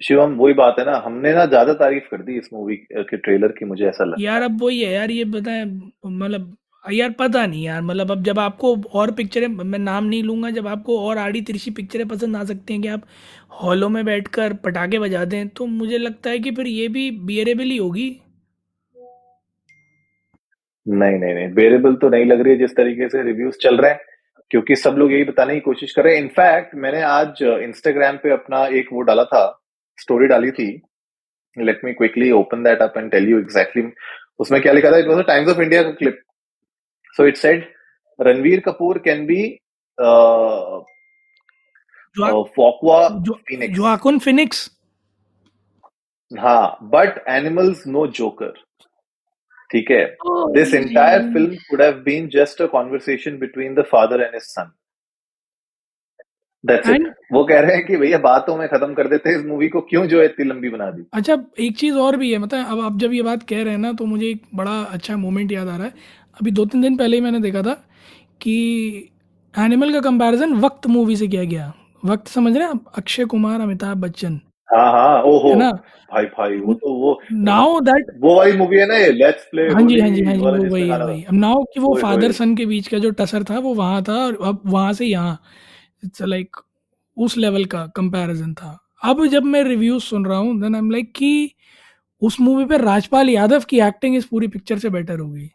शिवम 0.00 0.34
वही 0.34 0.54
बात 0.54 0.76
है 0.78 0.84
ना 0.84 0.96
हमने 0.98 1.32
ना 1.34 1.44
ज़्यादा 1.46 1.72
तारीफ़ 1.74 2.04
कर 2.10 2.22
दी 2.22 2.36
इस 2.38 2.48
मूवी 2.52 2.76
के 2.92 3.16
ट्रेलर 3.16 3.52
की 3.52 3.64
मुझे 3.64 3.84
ऐसा 3.86 4.04
लगा 4.04 4.22
यार 4.22 4.42
अब 4.42 4.62
वही 4.62 4.80
है 4.82 4.92
यार 4.92 5.10
ये 5.10 5.24
बताए 5.26 5.64
मतलब 5.64 6.56
यार 6.88 7.10
पता 7.18 7.44
नहीं 7.46 7.64
यार 7.64 7.80
मतलब 7.82 8.10
अब 8.10 8.22
जब 8.24 8.38
आपको 8.38 8.74
और 8.94 9.10
पिक्चरें 9.12 9.46
मैं 9.48 9.78
नाम 9.78 10.04
नहीं 10.04 10.22
लूँगा, 10.22 10.50
जब 10.50 10.66
आपको 10.68 10.98
और 11.00 11.18
आड़ी 11.18 11.40
तिरछी 11.42 11.70
पिक्चरें 11.70 12.06
पसंद 12.08 12.36
आ 12.36 12.44
सकती 12.44 12.74
हैं 12.74 12.82
कि 12.82 12.88
आप 12.88 13.02
हॉलों 13.54 13.88
में 13.88 14.04
बैठकर 14.04 14.52
पटाखे 14.64 14.98
बजा 14.98 15.24
दें 15.24 15.48
तो 15.48 15.66
मुझे 15.66 15.98
लगता 15.98 16.30
है 16.30 16.38
कि 16.38 16.50
फिर 16.50 16.66
ये 16.66 16.88
भी 16.88 17.10
बियरेबल 17.10 17.64
ही 17.64 17.76
होगी। 17.76 18.08
नहीं 20.86 21.18
नहीं 21.18 21.34
नहीं 21.34 21.52
बेरेबल 21.54 21.94
तो 21.94 22.08
नहीं 22.08 22.24
लग 22.26 22.40
रही 22.40 22.52
है 22.52 22.58
जिस 22.58 22.76
तरीके 22.76 23.08
से 23.08 23.22
रिव्यूज़ 23.22 23.56
चल 23.62 23.76
रहे 23.76 23.90
हैं, 23.90 24.00
क्योंकि 24.50 24.76
सब 24.76 24.94
लोग 24.98 25.12
यही 25.12 25.24
बताने 25.24 25.54
की 25.54 25.60
कोशिश 25.60 25.92
कर 25.92 26.04
रहे 26.04 26.14
हैं। 26.14 26.22
इनफैक्ट 26.22 26.74
मैंने 26.76 27.02
आज 27.04 27.42
इंस्टाग्राम 27.42 28.16
पे 28.22 28.32
अपना 28.32 28.64
एक 28.78 28.88
वो 28.92 29.00
डाला 29.02 29.24
था 29.26 29.44
स्टोरी 29.98 30.26
डाली 30.26 30.50
थी। 30.50 30.70
Let 31.56 31.80
me 31.84 31.92
quickly 31.94 32.30
open 32.32 32.62
that 32.64 32.82
up 32.82 32.94
and 32.96 33.10
tell 33.10 33.28
you 33.28 33.38
exactly 33.38 33.82
उसमें 34.40 34.60
क्या 34.62 34.72
लिखा 34.72 34.90
था? 34.92 34.98
It 34.98 35.06
was 35.06 35.24
Times 35.26 35.48
of 35.48 35.60
India 35.60 35.82
का 35.82 35.90
clip 35.92 36.20
so 37.18 37.26
it 37.26 37.36
said 37.36 37.66
Ranbir 38.18 38.60
Kapoor 38.66 38.98
can 39.08 39.26
be 39.26 39.42
जो 42.16 42.42
फॉकवा 42.56 42.96
जो 43.26 43.40
फिनिक्स 43.48 43.76
जोआकुन 43.76 44.18
फिनिक्स 44.28 44.70
हाँ 46.30 46.78
बट 46.94 47.22
एनिमल्स 47.28 47.86
नो 47.86 48.06
जोकर 48.20 48.52
ठीक 49.70 49.90
है? 49.90 50.04
This 50.52 50.70
entire 50.76 51.24
film 51.32 51.50
could 51.70 51.80
have 51.84 51.96
been 52.04 52.28
just 52.34 52.60
a 52.66 52.68
conversation 52.74 53.34
between 53.40 53.74
the 53.78 53.82
father 53.90 54.18
and 54.26 54.36
his 54.36 54.46
son. 54.52 54.70
That's 56.64 56.88
it. 56.92 57.02
वो 57.32 57.42
कह 57.44 57.60
रहे 57.60 57.74
हैं 57.76 57.84
कि 57.86 57.96
भैया 57.96 58.18
बातों 58.18 58.56
में 58.58 58.66
खत्म 58.68 58.94
कर 58.94 59.08
देते 59.08 59.30
हैं 59.30 59.38
इस 59.38 59.44
मूवी 59.46 59.68
को 59.68 59.80
क्यों 59.90 60.04
जो 60.06 60.20
है 60.20 60.24
इतनी 60.24 60.46
लंबी 60.46 60.68
बना 60.68 60.90
दी? 60.90 61.04
अच्छा 61.14 61.36
एक 61.66 61.76
चीज़ 61.78 61.96
और 62.04 62.16
भी 62.16 62.32
है 62.32 62.38
मतलब 62.38 62.66
अब 62.66 62.80
आप 62.84 62.96
जब 63.00 63.12
ये 63.12 63.22
बात 63.22 63.42
कह 63.48 63.62
रहे 63.62 63.72
हैं 63.72 63.80
ना 63.80 63.92
तो 64.00 64.06
मुझे 64.06 64.26
एक 64.30 64.42
बड़ा 64.54 64.80
अच्छा 64.96 65.16
मोमेंट 65.16 65.52
याद 65.52 65.68
आ 65.68 65.76
रहा 65.76 65.86
है। 65.86 65.92
अभी 66.40 66.50
दो 66.50 66.64
तीन 66.64 66.82
दिन 66.82 66.96
पहले 66.96 67.16
ही 67.16 67.22
मैंने 67.22 67.40
देखा 67.40 67.62
था 67.62 67.72
कि 68.40 68.56
एनिमल 69.54 69.92
का 69.92 70.00
कंपैरिजन 70.00 70.54
वक्त 70.60 70.86
मूवी 70.86 71.16
से 71.16 71.28
किया 71.28 71.44
गया। 71.44 71.72
वक्त 72.04 72.28
समझ 72.28 72.56
रहे 72.56 72.64
हैं 72.64 72.70
आप? 72.70 72.92
अक्षय 72.96 73.24
कुमार 73.24 73.60
अमिताभ 73.60 73.96
बच्चन। 73.98 74.40
हाँ 74.68 74.90
हाँ 74.92 75.22
ओहो 75.22 75.54
ना? 75.54 75.70
भाई 76.10 76.24
भाई 76.26 76.56
वो 76.58 76.74
तो 76.74 76.92
वो 76.94 77.18
नाउ 77.32 77.80
दैट 77.80 78.06
वो 78.20 78.34
वाली 78.36 78.52
मूवी 78.52 78.76
है 78.78 78.86
ना 78.86 78.98
लेट्स 79.14 79.44
प्ले 79.50 79.62
हाँ 79.68 79.82
जी 79.82 79.98
हाँ 80.00 80.08
जी 80.10 80.24
हाँ 80.24 80.34
जी 80.34 80.40
वो 80.40 80.50
वही 80.50 80.90
वही 80.90 81.22
अब 81.24 81.34
नाउ 81.34 81.62
कि 81.74 81.80
वो 81.80 81.94
फादर 82.02 82.32
सन 82.32 82.54
के 82.56 82.66
बीच 82.66 82.88
का 82.88 82.98
जो 82.98 83.10
टसर 83.18 83.44
था 83.50 83.58
वो 83.58 83.74
वहाँ 83.74 84.02
था 84.02 84.14
और 84.14 84.38
अब 84.42 84.60
वहाँ 84.66 84.92
से 84.92 85.06
यहाँ। 85.06 85.38
इट्स 86.04 86.22
लाइक 86.22 86.56
उस 87.16 87.36
लेवल 87.36 87.64
का 87.64 87.86
कंपैरिजन 87.96 88.52
था। 88.54 88.78
अब 89.04 89.26
जब 89.26 89.44
मैं 89.44 89.62
रिव्यूज़ 89.64 90.02
सुन 90.04 90.24
रहा 90.26 90.38
हूँ 90.38 90.60
देन 90.60 90.74
आई 90.74 90.78
एम 90.78 90.90
लाइक 90.90 91.12
कि 91.16 91.50
उस 92.22 92.40
मूवी 92.40 92.64
पे 92.64 92.76
राजपाल 92.78 93.30
यादव 93.30 93.64
की 93.68 93.80
एक्टिंग 93.80 94.16
इस 94.16 94.24
पूरी 94.24 94.48
पिक्चर 94.48 94.78
से 94.78 94.90
बेटर 94.90 95.18
होगी। 95.18 95.50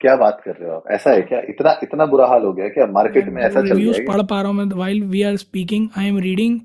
क्या 0.00 0.14
बात 0.16 0.40
कर 0.44 0.50
रहे 0.50 0.68
हो 0.70 0.74
आप? 0.76 0.84
ऐसा 0.90 1.10
है 1.10 1.22
क्या? 1.22 1.40
इतना 1.48 1.78
इतना 1.82 2.06
बुरा 2.06 2.26
हाल 2.26 2.42
हो 2.42 2.52
गया 2.52 2.68
क्या? 2.68 2.86
मार्केट 2.86 3.28
में 3.28 3.42
ऐसा 3.42 3.60
चल 3.60 3.68
रिव्यूज़ 3.68 3.98
गया 3.98 4.12
पढ़ 4.12 4.22
पा 4.22 4.40
रहा 4.40 4.50
हूँ 4.50 4.56
मैं 4.56 4.76
while 4.76 5.02
we 5.04 5.22
are 5.22 5.36
speaking 5.36 5.88
I 5.98 6.08
am 6.08 6.18
reading 6.18 6.60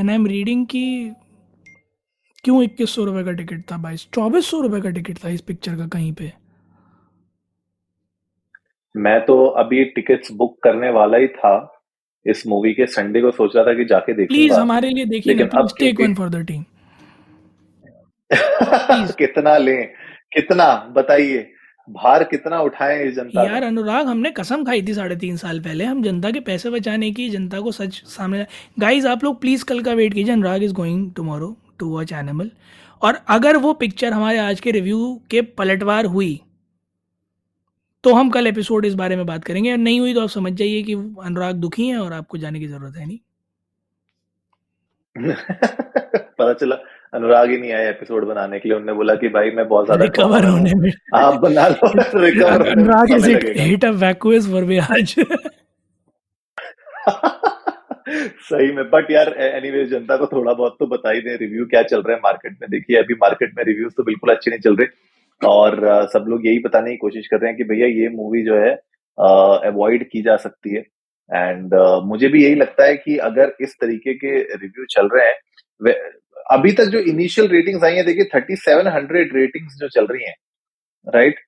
and 0.00 0.10
I 0.10 0.16
am 0.16 0.26
reading 0.26 0.66
कि 0.66 1.12
क्यों 2.44 2.62
इक्कीस 2.62 2.90
सौ 2.90 3.04
रुपये 3.04 3.24
का 3.24 3.32
टिकट 3.32 3.62
था 3.72 3.76
बाईस 3.78 4.06
चौबीस 4.14 4.46
सौ 4.46 4.60
रुपये 4.60 4.80
का 4.80 4.90
टिकट 4.90 5.18
था 5.24 5.28
इस 5.28 5.40
पिक्चर 5.40 5.76
का 5.76 5.86
कहीं 5.88 6.12
पे। 6.12 6.32
मैं 8.94 9.20
तो 9.24 9.44
अभी 9.58 9.84
टिकट्स 9.96 10.32
बुक 10.32 10.58
करने 10.62 10.90
वाला 10.90 11.18
ही 11.18 11.26
था 11.28 11.52
इस 12.26 12.46
मूवी 12.46 12.72
के। 12.74 12.86
संडे 12.86 13.20
को 13.20 13.30
सोच 13.30 13.56
रहा 13.56 13.64
था 13.64 13.74
कि 13.74 13.84
जाके 13.84 14.26
प्लीज़ 14.26 14.52
हमारे 14.52 14.88
लिए 14.90 15.04
देखिए 15.04 15.34
अब 15.38 15.68
take 15.78 16.00
one 16.00 16.14
for 16.14 16.28
the 16.28 16.44
team 16.46 16.62
कितना 19.18 19.56
लें 19.58 19.86
कितना? 20.32 20.74
बताइए। 20.96 21.50
भार 21.88 22.22
कितना 22.24 22.60
उठाएँ 22.60 23.04
इस 23.04 23.14
जनता 23.14 23.42
यार 23.44 23.62
अनुराग 23.62 24.06
हमने 24.06 24.30
कसम 24.30 24.64
खाई 24.64 24.82
थी 24.82 24.94
साढ़े 24.94 25.16
तीन 25.16 25.36
साल 25.36 25.60
पहले। 25.60 25.84
हम 25.84 26.02
जनता 26.02 26.30
के 26.30 26.40
पैसे 26.40 26.70
बचाने 26.70 27.10
की 27.10 27.28
जनता 27.30 27.60
को 27.60 27.72
सच 27.72 28.02
सामने 28.06 28.46
गाइज़ 28.78 29.08
आप 29.08 29.24
लोग 29.24 29.40
प्लीज़ 29.40 29.64
कल 29.64 29.80
का 29.82 29.92
वेट 29.92 30.14
कीजिए। 30.14 30.32
Anurag 30.32 30.62
is 30.62 30.72
going 30.74 31.12
tomorrow 31.14 31.56
to 31.78 31.88
watch 31.88 32.12
Animal 32.12 32.50
और 33.02 33.18
अगर 33.28 33.56
वो 33.56 33.72
पिक्चर 33.74 34.12
हमारे 34.12 34.38
आज 34.38 34.60
के 34.60 34.70
रिव्यू 34.70 35.20
के 35.30 35.42
पलटवार 35.42 36.04
हुई 36.06 36.40
तो 38.04 38.14
हम 38.14 38.30
कल 38.30 38.46
एपिसोड 38.46 38.84
इस 38.84 38.94
बारे 38.94 39.16
में 39.16 39.24
बात 39.26 39.44
करेंगे। 39.44 39.72
और 39.72 39.78
नहीं 39.78 40.00
हुई 40.00 40.14
तो 40.14 40.20
आप 40.20 40.28
समझ 40.28 40.52
जाइए 40.52 40.82
कि 40.82 40.94
अनुराग 41.24 41.54
दुखी 41.54 41.88
है 41.88 41.98
और 41.98 42.12
आपको 42.12 42.38
जाने 42.38 42.60
की 42.60 42.66
ज़रूरत 42.66 42.96
है 42.96 43.06
नहीं। 43.06 43.18
पता 45.38 46.52
चला 46.52 46.76
अनुराग 47.12 47.50
ही 47.50 47.56
नहीं 47.58 47.72
आया 47.72 47.88
एपिसोड 47.88 48.24
बनाने 48.24 48.58
के 48.58 48.68
लिए। 48.68 48.76
उन्होंने 48.76 48.96
बोला 48.96 49.14
कि 49.14 49.28
भाई 49.28 49.50
मैं 49.50 49.66
बहुत 49.68 49.86
ज़्यादा 49.86 50.04
रिकवर। 50.04 50.44
होने 50.46 50.74
में। 50.74 50.90
आप 51.14 51.40
बना 51.40 51.66
लो 51.68 51.90
recover 52.16 52.66
Anurag 52.68 53.12
is 53.12 53.30
it 53.30 53.44
hit 53.58 53.84
a 53.84 53.90
vacuous 54.00 54.48
verbiage 54.48 55.14
सही 58.42 58.72
में 58.72 58.84
बट 58.90 59.10
यार 59.10 59.28
एनीवे 59.40 59.84
जनता 59.86 60.16
को 60.16 60.26
थोड़ा 60.26 60.52
बहुत 60.52 60.76
तो 60.80 60.86
बता 60.86 61.10
ही 61.10 61.20
दे 61.20 61.34
रिव्यू 61.36 61.64
क्या 61.66 61.82
चल 61.82 62.02
रहा 62.02 62.14
है 62.14 62.20
मार्केट 62.22 62.56
में। 62.60 62.68
देखिए 62.70 62.96
अभी 62.98 63.14
मार्केट 63.22 63.52
में 63.56 63.64
रिव्यूज़ 63.64 63.92
तो 63.96 64.02
बिल्कुल 64.04 64.30
अच्छे 64.34 64.50
नहीं 64.50 64.60
चल 64.60 64.76
रहे। 64.76 64.88
और 65.40 65.76
सब 66.12 66.24
लोग 66.28 66.46
यही 66.46 66.58
बताने 66.60 66.90
की 66.90 66.96
कोशिश 66.96 67.26
कर 67.26 67.36
रहे 67.36 67.50
हैं 67.50 67.56
कि 67.56 67.64
भैया 67.64 67.86
ये 67.88 68.08
मूवी 68.16 68.42
जो 68.44 68.56
है 68.56 68.72
अवॉइड 69.70 70.08
की 70.10 70.22
जा 70.22 70.36
सकती 70.38 70.74
है। 70.74 70.84
एंड 71.30 71.74
मुझे 72.04 72.28
भी 72.28 72.42
यही 72.44 72.54
लगता 72.54 72.84
है 72.84 72.96
कि 72.96 73.16
अगर 73.28 73.54
इस 73.60 73.76
तरीके 73.80 74.14
के 74.14 74.32
रिव्यू 74.40 74.84
चल 74.90 75.08
रहे 75.14 75.26
हैं 75.26 75.94
अभी 76.50 76.72
तक 76.72 76.84
जो 76.84 76.98
इनिशियल 77.10 77.48
रेटिंग्स 77.48 77.84
आई 77.84 77.94
हैं, 77.94 78.04
देखिए 78.06 78.24
थर्टी 78.34 78.56
सेवन 78.56 78.86
हंड्रेड 78.88 79.36
रेटिंग्स 79.36 79.74
जो 79.74 79.88
चल 79.88 80.06
रही 80.06 80.24
हैं 80.24 80.34
right 81.06 81.38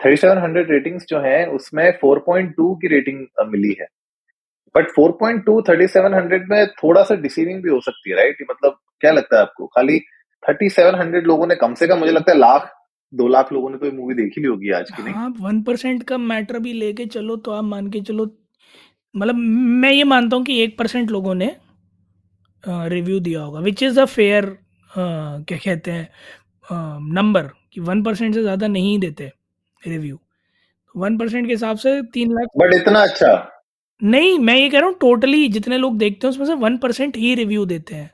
thirty 0.00 0.16
seven 0.16 0.38
hundred 0.38 0.70
ratings 0.70 1.04
जो 1.08 1.18
हैं, 1.20 1.46
उसमें 1.46 1.90
फोर 2.00 2.18
पॉइंट 2.26 2.54
टू 2.56 2.74
की 2.74 2.88
रेटिंग 2.88 3.26
मिली 3.48 3.76
है। 3.80 3.86
बट 4.74 4.86
4.2 4.90 5.60
3700 5.62 6.48
में 6.50 6.66
थोड़ा 6.74 7.02
सा 7.02 7.14
डिसीविंग 7.16 7.62
भी 7.62 7.70
हो 7.70 7.80
सकती 7.80 8.10
है 8.10 8.16
राइट 8.16 8.36
मतलब 8.50 8.78
क्या 9.00 9.12
लगता 9.12 9.36
है 9.36 9.42
आपको? 9.42 9.66
खाली 9.66 9.98
3700 10.42 11.24
लोगों 11.24 11.46
ने, 11.46 11.54
कम 11.54 11.74
से 11.74 11.86
कम 11.86 11.98
मुझे 11.98 12.12
लगता 12.12 12.32
है 12.32 12.38
लाख, 12.38 12.70
दो 13.12 13.28
लाख 13.28 13.52
लोगों 13.52 13.70
ने 13.70 13.76
तो 13.78 13.90
मूवी 13.96 14.14
देखी 14.14 14.40
ली 14.40 14.46
होगी 14.46 14.70
आज 14.70 14.90
की 14.90 15.02
नहीं। 15.02 15.14
हाँ 15.14 15.34
वन 15.40 15.62
परसेंट 15.62 16.02
का 16.02 16.18
मैटर 16.18 16.58
भी 16.58 16.72
लेके 16.72 17.06
चलो 17.06 17.36
तो 17.36 17.50
आप 17.50 17.64
मान 17.64 17.90
के 17.90 18.00
चलो 18.00 18.30
मतलब 19.14 19.34
मैं 19.82 19.90
ये 19.92 20.04
मानता 20.04 20.36
हूँ 20.36 20.44
कि 20.44 20.62
एक 20.62 20.78
परसेंट 20.78 21.10
लोगों 21.10 21.34
ने 21.34 21.54
रिव्यू 22.68 23.18
दिया 23.20 23.40
होगा 23.40 23.60
विच 23.60 23.82
इज़ 23.82 24.00
अ 24.00 24.04
फेयर 24.06 24.46
क्या 24.90 25.58
कहते 25.58 25.90
हैं 25.90 26.08
नंबर 27.14 27.50
कि 27.72 27.80
वन 27.80 28.02
परसेंट 28.02 28.34
से 28.34 28.42
ज़्यादा 28.42 28.66
नहीं 28.66 28.98
देते 28.98 29.30
रिव्यू 29.82 30.18
वन 30.94 31.18
परसेंट 31.18 31.46
के 31.46 31.52
हिसाब 31.52 31.76
से 31.76 32.00
तीन 32.12 32.32
लाख 32.32 32.48
बट 32.58 32.74
इतना 32.74 33.02
अच्छा? 33.02 33.50
नहीं 34.02 34.38
मैं 34.38 34.54
ये 34.56 34.68
कह 34.70 34.78
रहा 34.78 34.88
हूँ 34.88 34.96
टोटली 35.00 35.46
जितने 35.48 35.78
लोग 35.78 35.96
देखते 35.98 36.26
हैं 36.26 36.30
उसमें 36.30 36.46
से 36.46 36.54
वन 36.62 36.76
परसेंट 36.78 37.16
ही 37.16 37.34
रिव्यू 37.34 37.64
देते 37.66 37.94
हैं। 37.94 38.10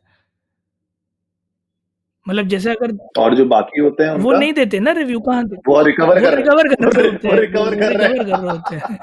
मतलब 2.31 2.49
जैसे 2.49 2.71
अगर 2.71 2.93
और 3.19 3.35
जो 3.35 3.45
बाकी 3.47 3.81
होते 3.81 4.05
हैं 4.05 4.15
वो 4.17 4.33
नहीं 4.33 4.53
देते 4.53 4.79
ना 4.81 4.93
रिव्यू 4.93 5.21
कहाँ 5.21 5.43
वो 5.69 5.81
रिकवर 5.83 6.21
कर 6.21 6.37
रिकवर 6.37 6.69
कर 6.69 6.89
रहे 6.89 7.09
होते 7.09 7.29
हैं। 7.29 7.39
रिकवर 7.39 7.75
कर 7.77 7.97
रहे 7.97 8.41
होते 8.43 8.77
हैं। 8.77 8.99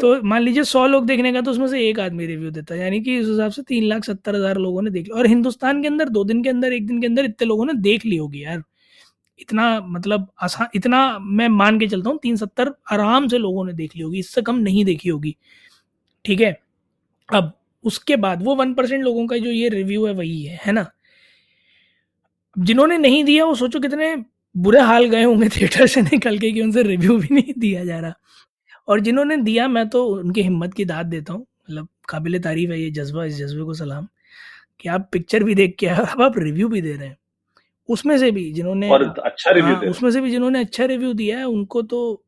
तो 0.00 0.14
मान 0.24 0.42
लीजिए 0.42 0.64
सौ 0.64 0.86
लोग 0.86 1.06
देखने 1.06 1.32
का 1.32 1.40
तो 1.40 1.50
उसमें 1.50 1.66
से 1.68 1.88
एक 1.88 2.00
आदमी 2.00 2.26
रिव्यू 2.26 2.50
देता 2.50 2.74
है। 2.74 2.80
यानी 2.80 3.00
कि 3.00 3.16
इस 3.18 3.26
हिसाब 3.28 3.50
से 3.50 3.62
तीन 3.62 3.84
लाख 3.84 4.04
सत्तर 4.04 4.36
हज़ार 4.36 4.58
लोगों 4.58 4.82
ने 4.82 4.90
देख 4.90 5.04
लिया। 5.04 5.18
और 5.18 5.26
हिंदुस्तान 5.26 5.82
के 5.82 5.88
अंदर 5.88 6.08
दो 6.08 6.24
दिन 6.24 6.42
के 6.42 6.50
अंदर 6.50 6.72
एक 6.72 6.86
दिन 6.86 7.00
के 7.00 7.06
अंदर 7.06 7.24
इतने 7.24 7.48
लोगों 7.48 7.66
ने 7.66 7.72
देख 7.82 8.06
ली 8.06 8.16
होगी 8.16 8.44
यार। 8.44 8.62
इतना 9.40 9.80
मतलब 9.82 10.28
आसान 10.42 10.68
इतना 10.74 11.18
मैं 11.20 11.48
मान 11.50 11.78
के 11.78 11.86
चलता 11.88 12.10
हूँ 12.10 12.18
तीन 12.22 12.36
सत्तर 12.36 12.72
आराम 12.92 13.28
से 13.28 13.38
लोगों 13.38 13.64
ने 13.66 13.72
देख 13.74 13.96
ली 13.96 14.02
होगी। 14.02 14.18
इससे 14.18 14.42
कम 14.42 14.56
नहीं 14.60 14.84
देखी 14.84 15.08
होगी। 15.08 15.36
ठीक 16.24 16.40
है? 16.40 16.56
अब 17.28 17.52
उसके 17.84 18.16
बाद 18.16 18.42
वो 18.44 18.54
वन 18.56 18.74
परसेंट 18.74 19.02
लोगों 19.04 19.26
का 19.26 19.36
जो 19.38 19.50
ये 19.50 19.68
रिव्यू 19.68 20.06
है 20.06 20.12
वही 20.14 20.42
है 20.42 20.58
है 20.64 20.72
ना? 20.72 20.86
जिन्होंने 22.56 22.98
नहीं 22.98 23.22
दिया 23.24 23.44
वो 23.44 23.54
सोचो 23.54 23.80
कितने 23.80 24.14
बुरे 24.54 24.80
हाल 24.80 25.04
गए 25.04 25.22
होंगे 25.24 25.48
थिएटर 25.48 25.86
से 25.86 26.02
निकल 26.02 26.38
के 26.38 26.50
कि 26.52 26.62
उनसे 26.62 26.82
रिव्यू 26.82 27.16
भी 27.18 27.28
नहीं 27.34 27.52
दिया 27.58 27.84
जा 27.84 27.98
रहा। 27.98 28.14
और 28.88 29.00
जिन्होंने 29.00 29.36
दिया 29.36 29.68
मैं 29.68 29.88
तो 29.88 30.04
उनकी 30.06 30.42
हिम्मत 30.42 30.74
की 30.74 30.84
दाद 30.84 31.06
देता 31.06 31.32
हूँ। 31.32 31.40
मतलब 31.40 31.88
काबिल 32.08 32.38
तारीफ़ 32.42 32.70
है 32.70 32.80
ये 32.80 32.90
जज्बा 32.90 33.24
इस 33.24 33.36
जज्बे 33.36 33.64
को 33.64 33.74
सलाम। 33.74 34.08
कि 34.80 34.88
आप 34.88 35.08
पिक्चर 35.12 35.44
भी 35.44 35.54
देख 35.54 35.76
के 35.78 35.86
अब 35.86 36.22
आप 36.22 36.38
रिव्यू 36.38 36.68
भी 36.68 36.80
दे 36.80 36.92
रहे 36.92 37.08
हैं। 37.08 37.16
उसमें 37.88 38.16
से 38.18 38.30
भी 38.30 38.52
जिन्होंने 38.52 38.88
और 38.90 39.02
अच्छा 39.02 39.50
रिव्यू 39.50 39.74
हाँ, 39.74 39.82
उसमें 39.82 40.10
से 40.10 40.20
भी 40.20 40.30
जिन्होंने 40.30 40.60
अच्छा 40.60 40.84
रिव्यू 40.84 41.12
दिया 41.14 41.38
है 41.38 41.44
उनको 41.44 41.82
तो 41.82 42.22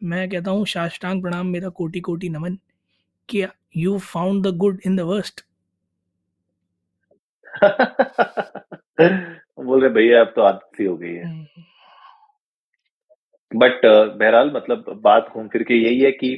मैं 0.00 0.28
कहता 0.30 0.50
हूँ 0.50 0.66
साष्टांग 0.66 1.22
प्रणाम 1.22 1.46
मेरा 1.46 1.68
कोटि 1.68 2.00
कोटि 2.00 2.28
नमन 2.28 2.58
कि 3.28 3.44
you 3.76 3.98
found 3.98 4.46
the 4.46 4.56
good 4.56 4.80
in 4.86 4.96
the 4.96 5.00
worst 5.00 5.44
बोल 9.58 9.80
रहे 9.80 9.90
भैया 9.90 10.20
अब 10.20 10.32
तो 10.36 10.42
आदत 10.42 10.76
सी 10.76 10.84
हो 10.84 10.96
गई 10.96 11.12
है। 11.12 11.24
But 13.52 13.84
hmm. 13.86 14.18
बहरहाल 14.18 14.50
मतलब 14.54 15.00
बात 15.04 15.28
घूम 15.34 15.48
फिर 15.48 15.62
के 15.62 15.74
यही 15.74 16.00
है 16.00 16.10
कि 16.12 16.34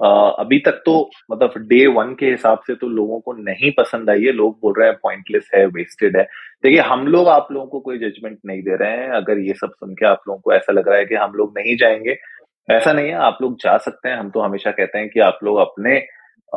अभी 0.00 0.58
तक 0.58 0.82
तो 0.86 0.94
मतलब 1.30 1.54
डे 1.68 1.86
वन 1.86 2.14
के 2.14 2.26
हिसाब 2.26 2.60
से 2.66 2.74
तो 2.74 2.88
लोगों 2.88 3.20
को 3.20 3.32
नहीं 3.34 3.70
पसंद 3.78 4.10
आई 4.10 4.22
है। 4.22 4.32
लोग 4.32 4.58
बोल 4.62 4.74
रहे 4.78 4.88
हैं 4.88 4.96
पॉइंटलेस 5.02 5.50
है 5.54 5.64
वेस्टेड 5.66 6.16
है। 6.16 6.24
देखिए 6.62 6.80
हम 6.82 7.06
लोग 7.08 7.28
आप 7.28 7.48
लोगों 7.52 7.66
को 7.66 7.80
कोई 7.80 7.98
जजमेंट 7.98 8.38
नहीं 8.46 8.62
दे 8.62 8.76
रहे 8.76 8.96
हैं। 8.98 9.10
अगर 9.12 9.38
ये 9.38 9.54
सब 9.54 9.72
सुन 9.72 9.94
के 9.94 10.06
आप 10.06 10.22
लोगों 10.28 10.40
को 10.40 10.52
ऐसा 10.52 10.72
लग 10.72 10.88
रहा 10.88 10.98
है 10.98 11.04
कि 11.04 11.14
हम 11.14 11.32
लोग 11.34 11.58
नहीं 11.58 11.76
जाएँगे 11.76 12.16
ऐसा 12.68 12.92
नहीं 12.92 13.08
है। 13.08 13.14
आप 13.14 13.38
लोग 13.42 13.56
जा 13.60 13.76
सकते 13.78 14.08
हैं। 14.08 14.16
हम 14.16 14.30
तो 14.30 14.40
हमेशा 14.40 14.70
कहते 14.70 14.98
हैं 14.98 15.08
कि 15.10 15.20
आप 15.20 15.38
लोग 15.44 15.58
अपने 15.58 15.98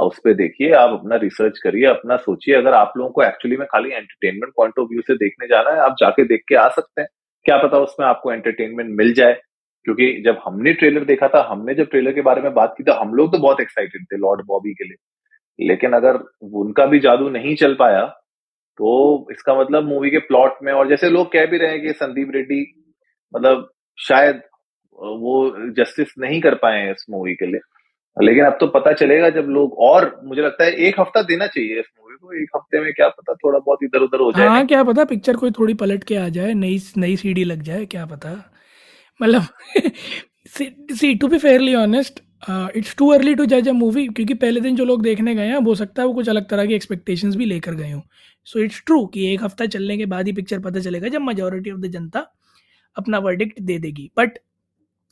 उस 0.01 0.19
पर 0.19 0.33
देखिए, 0.33 0.71
आप 0.71 0.89
अपना 0.89 1.15
रिसर्च 1.15 1.59
करिए, 1.59 1.85
अपना 1.85 2.17
सोचिए। 2.17 2.55
अगर 2.55 2.73
आप 2.73 2.93
लोगों 2.97 3.11
को 3.11 3.23
एक्चुअली 3.23 3.57
में 3.57 3.67
खाली 3.67 3.89
एंटरटेनमेंट 3.89 4.53
पॉइंट 4.57 4.79
ऑफ़ 4.79 4.87
व्यू 4.91 5.01
से 5.01 5.15
देखने 5.15 5.47
जाना 5.47 5.69
है, 5.69 5.77
आप 5.77 5.95
जाके 5.99 6.23
देख 6.23 6.41
के 6.47 6.55
आ 6.55 6.67
सकते 6.69 7.01
हैं। 7.01 7.07
क्या 7.45 7.57
पता 7.57 7.77
उसमें 7.77 8.07
आपको 8.07 8.31
एंटरटेनमेंट 8.33 8.89
मिल 8.97 9.13
जाए। 9.13 9.33
क्योंकि 9.85 10.21
जब 10.25 10.39
हमने 10.45 10.73
ट्रेलर 10.73 11.05
देखा 11.05 11.27
था, 11.27 11.47
हमने 11.49 11.73
जब 11.75 11.89
ट्रेलर 11.89 12.13
के 12.13 12.21
बारे 12.21 12.41
में 12.41 12.53
बात 12.53 12.73
की 12.77 12.83
तो 12.83 12.93
हम 12.93 13.13
लोग 13.13 13.31
तो 13.31 13.37
बहुत 13.39 13.61
एक्साइटेड 13.61 14.03
थे 14.03 14.17
लॉर्ड 14.17 14.41
बॉबी 14.45 14.73
के 14.73 14.83
लिए। 14.83 15.67
लेकिन 15.67 15.93
अगर 15.93 16.15
उनका 16.41 16.85
भी 16.85 16.99
जादू 16.99 17.29
नहीं 17.29 17.55
चल 17.55 17.73
पाया 17.73 18.05
तो 18.77 19.27
इसका 19.31 19.59
मतलब 19.59 19.83
मूवी 19.83 20.09
के 20.09 20.17
प्लॉट 20.17 20.53
में 20.63 20.73
और 20.73 20.89
जैसे 20.89 21.09
लोग 21.09 21.31
कह 21.31 21.45
भी 21.45 21.57
रहे 21.57 21.71
हैं 21.71 21.81
कि 21.81 21.93
संदीप 21.93 22.31
रेड्डी 22.33 22.59
मतलब 23.35 23.69
शायद 23.99 24.41
वो 24.93 25.71
जस्टिस 25.71 26.13
नहीं 26.19 26.41
कर 26.41 26.55
पाए 26.55 26.91
इस 26.91 27.05
मूवी 27.09 27.33
के 27.33 27.45
लिए। 27.45 27.59
लेकिन 28.17 28.45
अब 28.45 28.57
तो 28.59 28.67
पता 28.69 28.91
चलेगा 28.93 29.29
जब 29.29 29.47
लोग 29.49 29.73
और, 29.83 30.19
मुझे 30.23 30.41
लगता 30.41 30.63
है 30.63 30.71
एक 30.87 30.99
हफ़्ता 30.99 31.21
देना 31.23 31.47
चाहिए 31.47 31.79
इस 31.79 31.85
मूवी 31.99 32.15
को, 32.15 32.33
एक 32.33 32.49
हफ़्ते 32.55 32.79
में 32.81 32.91
क्या 32.93 33.07
पता 33.09 33.33
थोड़ा 33.35 33.59
बहुत 33.59 33.79
इधर 33.83 34.01
उधर 34.01 34.19
हो 34.19 34.31
जाए। 34.31 34.47
हाँ 34.47 34.65
क्या 34.67 34.83
पता 34.83 35.05
पिक्चर 35.05 35.35
कोई 35.35 35.51
थोड़ी 35.51 35.73
पलट 35.75 36.03
के 36.03 36.15
आ 36.15 36.27
जाए, 36.29 36.53
नई 36.53 36.79
नई 36.97 37.15
सीडी 37.17 37.43
लग 37.43 37.61
जाए, 37.63 37.85
क्या 37.85 38.05
पता। 38.05 38.31
मतलब 39.19 39.47
see 40.49 41.13
to 41.15 41.27
be 41.27 41.37
fairly 41.37 41.75
honest 41.75 42.21
it's 42.75 42.95
too 42.97 43.09
early 43.11 43.33
to 43.35 43.45
जज 43.45 43.67
अ 43.69 43.71
मूवी 43.73 44.07
क्योंकि 44.07 44.33
पहले 44.35 44.59
दिन 44.61 44.75
जो 44.75 44.85
लोग 44.85 45.01
देखने 45.03 45.35
गए 45.35 45.47
हैं, 45.47 45.55
हो 45.57 45.75
सकता 45.75 46.01
है 46.01 46.07
वो 46.07 46.13
कुछ 46.13 46.29
अलग 46.29 46.49
तरह 46.49 46.65
की 46.65 46.73
एक्सपेक्टेशंस 46.73 47.35
भी 47.35 47.45
लेकर 47.45 47.73
गए 47.75 47.91
हों। 47.91 48.01
सो 48.47 48.59
इट्स 48.59 48.81
ट्रू 48.85 49.05
कि 49.05 49.31
एक 49.33 49.43
हफ़्ता 49.43 49.65
चलने 49.67 49.97
के 49.97 50.05
बाद 50.07 50.27
ही 50.27 50.33
पिक्चर 50.33 50.59
पता 50.59 50.79
चलेगा 50.79 51.07
जब 51.07 51.21
मेजोरिटी 51.21 51.71
ऑफ़ 51.71 51.79
द 51.79 51.91
जनता 51.91 52.19
अपना 52.95 53.17
वर्डिक्ट 53.19 53.59
दे 53.61 53.77
देगी। 53.79 54.09
बट 54.17 54.37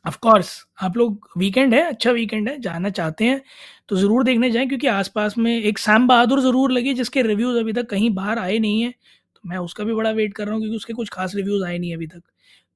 ऑफ़ 0.05 0.17
कोर्स 0.21 0.49
आप 0.83 0.97
लोग 0.97 1.27
वीकेंड 1.37 1.73
है 1.73 1.81
अच्छा 1.83 2.11
वीकेंड 2.11 2.49
है, 2.49 2.59
जाना 2.61 2.89
चाहते 2.91 3.25
हैं 3.25 3.41
तो 3.89 3.95
ज़रूर 3.95 4.23
देखने 4.23 4.49
जाएँ, 4.51 4.67
क्योंकि 4.67 4.87
आसपास 4.87 5.37
में 5.37 5.51
एक 5.53 5.77
सैम 5.79 6.07
बहादुर 6.07 6.41
ज़रूर 6.41 6.71
लगी, 6.71 6.93
जिसके 6.93 7.21
रिव्यूज़ 7.23 7.57
अभी 7.59 7.73
तक 7.73 7.89
कहीं 7.89 8.09
बाहर 8.15 8.39
आए 8.39 8.57
नहीं 8.59 8.81
हैं। 8.81 8.91
तो 9.35 9.41
मैं 9.43 9.57
उसका 9.59 9.83
भी 9.83 9.93
बड़ा 9.93 10.11
वेट 10.11 10.33
कर 10.33 10.45
रहा 10.45 10.53
हूँ, 10.53 10.61
क्योंकि 10.61 10.77
उसके 10.77 10.93
कुछ 10.93 11.09
खास 11.09 11.35
रिव्यूज़ 11.35 11.63
आए 11.65 11.77
नहीं 11.77 11.93
अभी 11.95 12.07
तक। 12.07 12.21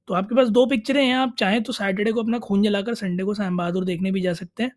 तो 0.08 0.14
आपके 0.14 0.34
पास 0.34 0.48
दो 0.50 0.64
पिक्चरें 0.66 1.04
हैं, 1.04 1.14
आप 1.16 1.34
चाहें 1.38 1.62
तो 1.62 1.72
सैटरडे 1.72 2.12
को 2.12 2.22
अपना 2.22 2.38
खून 2.40 2.62
जलाकर 2.62 2.94
संडे 2.96 3.24
को 3.24 3.34
सैम 3.34 3.56
बहादुर 3.56 3.84
देखने 3.84 4.12
भी 4.12 4.20
जा 4.20 4.32
सकते 4.34 4.62
हैं, 4.62 4.72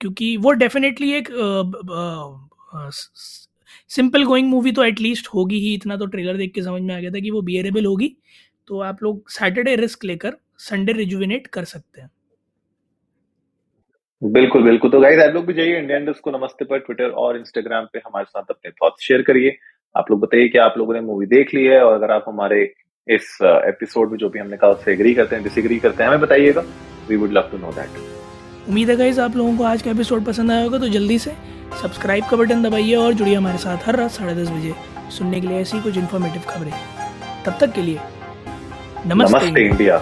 क्योंकि 0.00 0.36
वो 0.38 0.52
डेफिनेटली 0.54 1.12
एक 1.14 1.28
सिंपल 3.90 4.24
गोइंग 4.24 4.48
मूवी 4.48 4.72
तो 4.72 4.84
एटलीस्ट 4.84 5.28
होगी 5.28 5.58
ही, 5.60 5.74
इतना 5.74 5.96
तो 5.96 6.06
ट्रेलर 6.06 6.36
देख 6.36 6.54
के 6.54 6.62
समझ 6.62 6.82
में 6.82 6.94
आ 6.94 6.98
गया 7.00 7.10
था 7.10 7.20
कि 7.20 7.30
वो 7.30 7.42
बियरेबल 7.42 7.86
होगी। 7.86 8.16
तो 8.68 8.80
आप 8.82 9.02
लोग 9.02 9.30
सैटरडे 9.30 9.76
रिस्क 9.76 10.04
लेकर 10.04 10.36
संडे 10.60 10.92
रिजुविनेट 10.92 11.46
कर 11.48 11.64
सकते 11.64 12.00
हैं। 12.00 12.10
बिल्कुल 14.22 14.62
बिल्कुल। 14.62 14.90
तो 14.90 15.00
गाइस 15.00 15.18
आप 15.20 15.34
लोग 15.34 15.46
भी 15.46 15.52
जाइए 15.54 15.78
इंडियन 15.78 16.12
को 16.22 16.30
नमस्ते 16.30 16.64
पर 16.64 16.78
ट्विटर 16.78 17.10
और 17.18 17.36
इंस्टाग्राम 17.36 17.84
पे 17.92 17.98
हमारे 17.98 18.24
साथ 18.24 18.50
अपने 18.50 18.70
थॉट्स 18.72 19.06
शेयर 19.06 19.22
करिए। 19.22 19.56
आप 19.94 20.10
लोग 20.10 20.20
बताइए 20.20 20.48
कि 20.48 20.58
आप 20.58 20.74
लोगों 20.78 20.94
ने 20.94 21.00
मूवी 21.00 21.26
देख 21.26 21.54
ली 21.54 21.64
है 21.64 21.80
और 21.84 21.94
अगर 21.94 22.10
आप 22.10 22.24
हमारे 22.28 22.62
इस 23.08 23.38
एपिसोड 23.42 24.10
में 24.10 24.18
जो 24.18 24.28
भी 24.28 24.38
हमने 24.38 24.56
कहा 24.56 24.70
उससे 24.70 24.92
एग्री 24.92 25.14
करते 25.14 25.36
हैं 25.36 25.44
डिसएग्री 25.44 25.78
करते 25.78 26.02
हैं 26.02 26.08
हमें 26.08 26.20
बताइएगा। 26.20 26.64
We 27.08 27.16
would 27.16 27.32
love 27.32 27.48
to 27.52 27.58
know 27.58 27.72
that 27.72 28.68
उम्मीद 28.68 28.90
है 28.90 28.96
गाइस 28.96 29.18
आप 29.18 29.36
लोगों 29.36 29.56
को 29.56 29.64
आज 29.64 29.82
का 29.82 29.90
एपिसोड 29.90 30.24
पसंद 30.24 30.50
आया 30.50 30.62
होगा 30.64 30.78
तो 30.78 30.88
जल्दी 30.88 31.18
से 31.18 31.32
सब्सक्राइब 31.82 32.24
का 32.30 32.36
बटन 32.36 32.62
दबाइए 32.62 32.94
और 32.96 33.12
जुड़िए 33.12 33.34
हमारे 33.34 33.58
साथ 33.58 33.88
हर 33.88 33.96
रात 33.96 34.10
साढ़े 34.10 34.34
दस 34.34 34.50
बजे 34.50 34.74
सुनने 35.10 35.40
के 35.40 35.46
लिए 35.46 35.60
ऐसी 35.60 35.80
कुछ 35.82 35.98
इन्फॉर्मेटिव 35.98 36.42
खबरें। 36.48 36.72
तब 37.46 37.58
तक 37.60 37.72
के 37.74 37.82
लिए 37.82 37.98
नमस्ते, 39.06 39.38
नमस्ते 39.38 39.66
इंडिया 39.66 39.98